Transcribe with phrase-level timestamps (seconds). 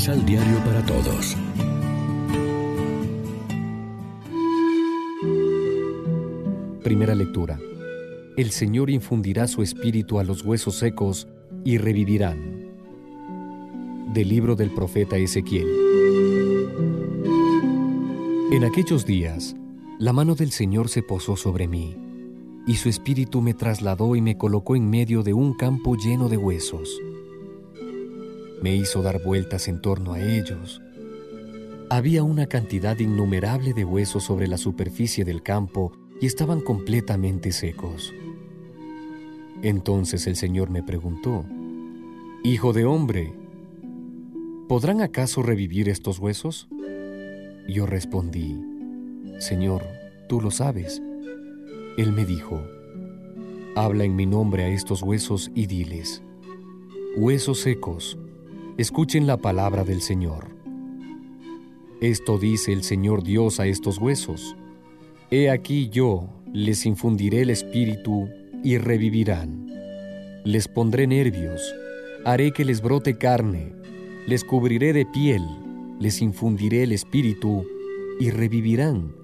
[0.00, 1.36] Misal Diario para Todos.
[6.82, 7.58] Primera lectura.
[8.38, 11.28] El Señor infundirá su espíritu a los huesos secos
[11.66, 12.38] y revivirán.
[14.14, 15.68] Del libro del profeta Ezequiel.
[18.52, 19.54] En aquellos días,
[19.98, 21.94] la mano del Señor se posó sobre mí,
[22.66, 26.38] y su espíritu me trasladó y me colocó en medio de un campo lleno de
[26.38, 26.88] huesos.
[28.62, 30.82] Me hizo dar vueltas en torno a ellos.
[31.88, 38.12] Había una cantidad innumerable de huesos sobre la superficie del campo y estaban completamente secos.
[39.62, 41.44] Entonces el Señor me preguntó,
[42.42, 43.32] Hijo de hombre,
[44.68, 46.68] ¿podrán acaso revivir estos huesos?
[47.68, 48.58] Yo respondí,
[49.38, 49.84] Señor,
[50.28, 51.02] tú lo sabes.
[51.96, 52.62] Él me dijo,
[53.76, 56.22] Habla en mi nombre a estos huesos y diles,
[57.16, 58.18] Huesos secos,
[58.80, 60.56] escuchen la palabra del Señor.
[62.00, 64.56] Esto dice el Señor Dios a estos huesos.
[65.30, 68.28] He aquí yo les infundiré el espíritu
[68.64, 69.66] y revivirán.
[70.44, 71.60] Les pondré nervios,
[72.24, 73.74] haré que les brote carne,
[74.26, 75.42] les cubriré de piel,
[75.98, 77.66] les infundiré el espíritu
[78.18, 79.14] y revivirán.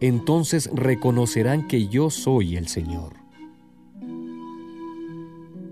[0.00, 3.19] Entonces reconocerán que yo soy el Señor.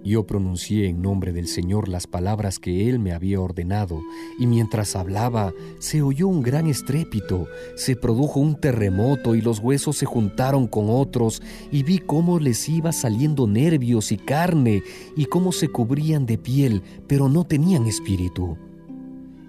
[0.08, 4.00] Yo pronuncié en nombre del Señor las palabras que Él me había ordenado,
[4.38, 9.98] y mientras hablaba se oyó un gran estrépito, se produjo un terremoto y los huesos
[9.98, 14.82] se juntaron con otros, y vi cómo les iba saliendo nervios y carne,
[15.14, 18.56] y cómo se cubrían de piel, pero no tenían espíritu.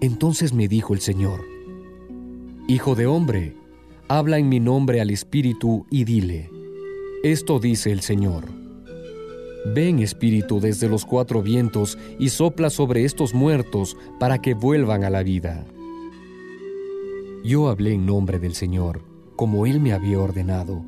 [0.01, 1.39] Entonces me dijo el Señor,
[2.67, 3.55] Hijo de hombre,
[4.09, 6.49] habla en mi nombre al espíritu y dile,
[7.23, 8.58] esto dice el Señor
[9.65, 15.09] Ven Espíritu desde los cuatro vientos y sopla sobre estos muertos para que vuelvan a
[15.09, 15.65] la vida.
[17.43, 19.01] Yo hablé en nombre del Señor,
[19.35, 20.83] como Él me había ordenado.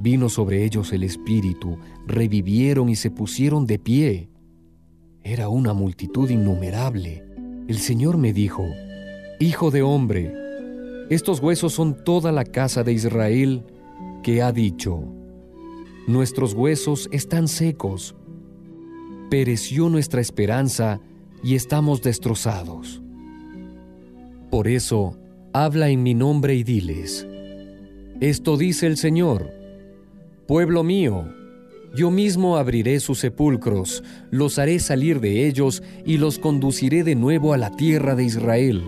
[0.00, 4.28] Vino sobre ellos el Espíritu, revivieron y se pusieron de pie.
[5.22, 7.24] Era una multitud innumerable.
[7.68, 8.64] El Señor me dijo,
[9.40, 10.32] Hijo de hombre,
[11.10, 13.64] estos huesos son toda la casa de Israel
[14.22, 15.13] que ha dicho,
[16.06, 18.14] Nuestros huesos están secos.
[19.30, 21.00] Pereció nuestra esperanza
[21.42, 23.00] y estamos destrozados.
[24.50, 25.16] Por eso,
[25.54, 27.26] habla en mi nombre y diles,
[28.20, 29.50] esto dice el Señor,
[30.46, 31.26] pueblo mío,
[31.96, 37.54] yo mismo abriré sus sepulcros, los haré salir de ellos y los conduciré de nuevo
[37.54, 38.84] a la tierra de Israel.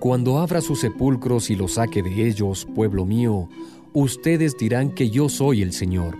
[0.00, 3.48] Cuando abra sus sepulcros y los saque de ellos, pueblo mío,
[3.94, 6.18] ustedes dirán que yo soy el Señor.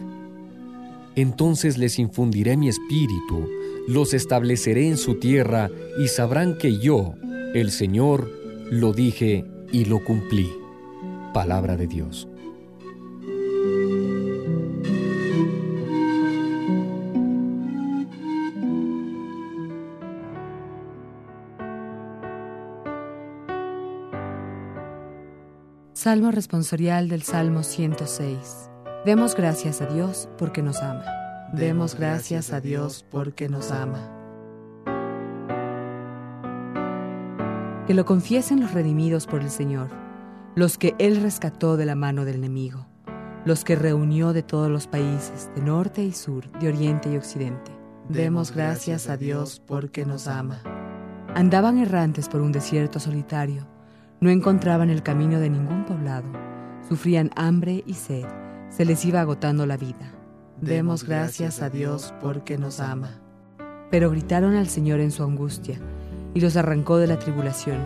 [1.17, 3.49] Entonces les infundiré mi espíritu,
[3.87, 7.15] los estableceré en su tierra y sabrán que yo,
[7.55, 8.31] el Señor,
[8.71, 10.51] lo dije y lo cumplí.
[11.33, 12.29] Palabra de Dios.
[25.95, 28.69] Salmo responsorial del Salmo 106.
[29.05, 31.05] Demos gracias a Dios porque nos ama.
[31.53, 34.11] Demos gracias a Dios porque nos ama.
[37.87, 39.87] Que lo confiesen los redimidos por el Señor,
[40.57, 42.89] los que Él rescató de la mano del enemigo,
[43.45, 47.71] los que reunió de todos los países, de norte y sur, de oriente y occidente.
[48.09, 50.61] Demos gracias a Dios porque nos ama.
[51.37, 53.73] Andaban errantes por un desierto solitario
[54.25, 56.25] no encontraban el camino de ningún poblado,
[56.89, 58.25] sufrían hambre y sed,
[58.71, 60.15] se les iba agotando la vida.
[60.63, 63.21] Demos gracias a Dios porque nos ama.
[63.91, 65.79] Pero gritaron al Señor en su angustia
[66.33, 67.77] y los arrancó de la tribulación.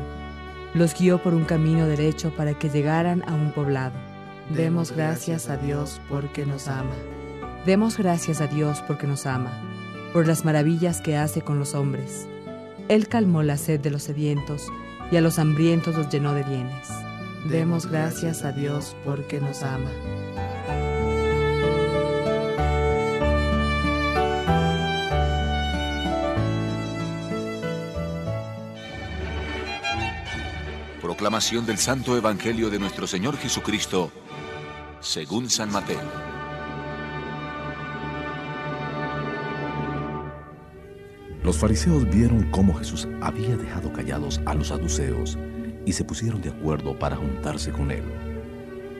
[0.74, 3.98] Los guió por un camino derecho para que llegaran a un poblado.
[4.54, 6.94] Demos gracias a Dios porque nos ama.
[7.66, 9.50] Demos gracias a Dios porque nos ama,
[10.12, 12.28] por las maravillas que hace con los hombres.
[12.86, 14.70] Él calmó la sed de los sedientos
[15.10, 16.88] y a los hambrientos los llenó de bienes.
[17.48, 19.90] Demos gracias a Dios porque nos ama.
[31.00, 34.12] Proclamación del Santo Evangelio de nuestro Señor Jesucristo,
[35.00, 36.37] según San Mateo.
[41.48, 45.38] Los fariseos vieron cómo Jesús había dejado callados a los saduceos
[45.86, 48.02] y se pusieron de acuerdo para juntarse con él.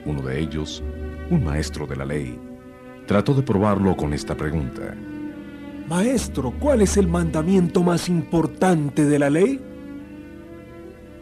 [0.03, 0.83] Uno de ellos,
[1.29, 2.39] un maestro de la ley,
[3.05, 4.95] trató de probarlo con esta pregunta.
[5.87, 9.61] Maestro, ¿cuál es el mandamiento más importante de la ley?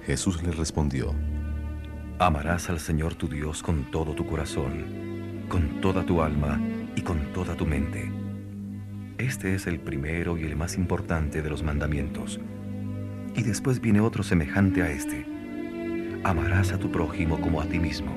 [0.05, 1.13] Jesús le respondió,
[2.19, 6.57] Amarás al Señor tu Dios con todo tu corazón, con toda tu alma
[6.95, 8.26] y con toda tu mente.
[9.17, 12.39] Este es el primero y el más importante de los mandamientos.
[13.35, 15.25] Y después viene otro semejante a este.
[16.23, 18.11] Amarás a tu prójimo como a ti mismo.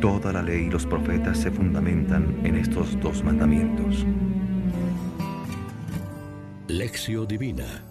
[0.00, 4.06] Toda la ley y los profetas se fundamentan en estos dos mandamientos.
[6.68, 7.84] Lección Divina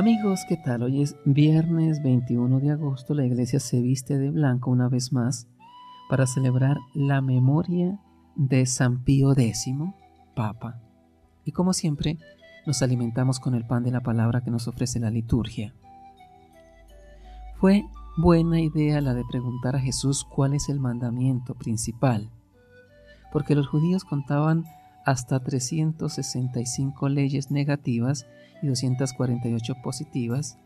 [0.00, 0.82] Amigos, ¿qué tal?
[0.82, 3.12] Hoy es viernes 21 de agosto.
[3.12, 5.46] La iglesia se viste de blanco una vez más
[6.08, 8.00] para celebrar la memoria
[8.34, 9.66] de San Pío X,
[10.34, 10.80] Papa.
[11.44, 12.18] Y como siempre,
[12.64, 15.74] nos alimentamos con el pan de la palabra que nos ofrece la liturgia.
[17.56, 17.84] Fue
[18.16, 22.30] buena idea la de preguntar a Jesús cuál es el mandamiento principal,
[23.34, 24.64] porque los judíos contaban
[25.04, 28.26] hasta 365 leyes negativas
[28.62, 30.58] y 248 positivas,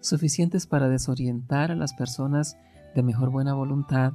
[0.00, 2.56] suficientes para desorientar a las personas
[2.94, 4.12] de mejor buena voluntad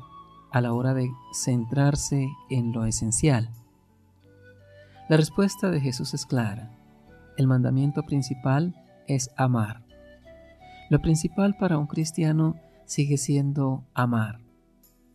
[0.51, 3.50] a la hora de centrarse en lo esencial.
[5.09, 6.71] La respuesta de Jesús es clara.
[7.38, 8.75] El mandamiento principal
[9.07, 9.83] es amar.
[10.89, 14.39] Lo principal para un cristiano sigue siendo amar.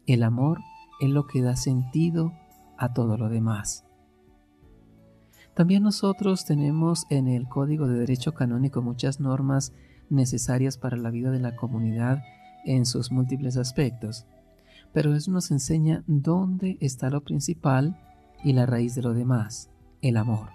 [0.07, 0.61] El amor
[1.01, 2.33] es lo que da sentido
[2.79, 3.85] a todo lo demás.
[5.55, 9.75] También nosotros tenemos en el Código de Derecho Canónico muchas normas
[10.09, 12.23] necesarias para la vida de la comunidad
[12.65, 14.25] en sus múltiples aspectos,
[14.95, 17.99] pero eso nos enseña dónde está lo principal
[18.43, 19.69] y la raíz de lo demás,
[20.01, 20.49] el amor.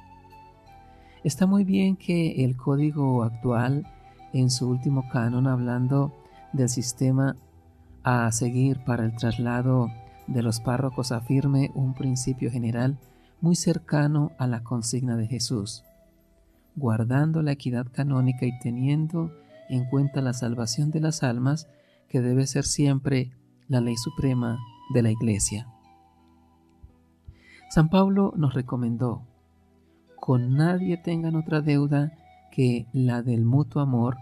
[1.23, 3.85] Está muy bien que el código actual,
[4.33, 6.11] en su último canon, hablando
[6.53, 7.35] del sistema
[8.03, 9.89] a seguir para el traslado
[10.25, 12.97] de los párrocos, afirme un principio general
[13.39, 15.84] muy cercano a la consigna de Jesús,
[16.75, 19.31] guardando la equidad canónica y teniendo
[19.69, 21.68] en cuenta la salvación de las almas,
[22.10, 23.31] que debe ser siempre
[23.68, 24.57] la ley suprema
[24.94, 25.68] de la Iglesia.
[27.69, 29.24] San Pablo nos recomendó,
[30.16, 32.13] con nadie tengan otra deuda
[32.51, 34.18] que la del mutuo amor,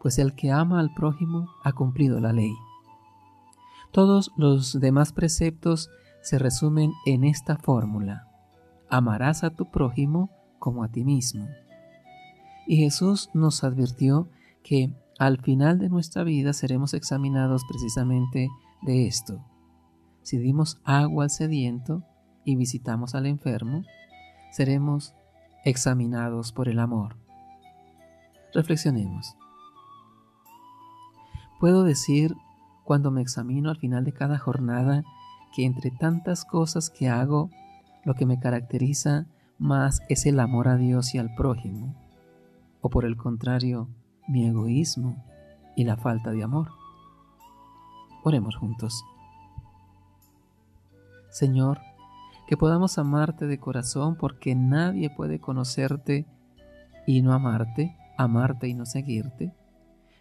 [0.00, 2.54] pues el que ama al prójimo ha cumplido la ley.
[3.90, 5.90] Todos los demás preceptos
[6.22, 8.29] se resumen en esta fórmula
[8.90, 11.48] amarás a tu prójimo como a ti mismo.
[12.66, 14.28] Y Jesús nos advirtió
[14.62, 18.48] que al final de nuestra vida seremos examinados precisamente
[18.82, 19.44] de esto.
[20.22, 22.04] Si dimos agua al sediento
[22.44, 23.82] y visitamos al enfermo,
[24.52, 25.14] seremos
[25.64, 27.16] examinados por el amor.
[28.54, 29.36] Reflexionemos.
[31.58, 32.34] Puedo decir,
[32.84, 35.04] cuando me examino al final de cada jornada,
[35.54, 37.50] que entre tantas cosas que hago,
[38.04, 39.26] lo que me caracteriza
[39.58, 41.94] más es el amor a Dios y al prójimo,
[42.80, 43.88] o por el contrario,
[44.28, 45.22] mi egoísmo
[45.76, 46.70] y la falta de amor.
[48.22, 49.04] Oremos juntos.
[51.30, 51.80] Señor,
[52.46, 56.26] que podamos amarte de corazón porque nadie puede conocerte
[57.06, 59.54] y no amarte, amarte y no seguirte.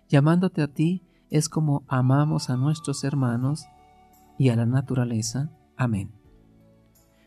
[0.10, 3.66] Llamándote a ti es como amamos a nuestros hermanos
[4.38, 5.50] y a la naturaleza.
[5.76, 6.19] Amén.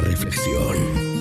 [0.00, 1.15] reflexión.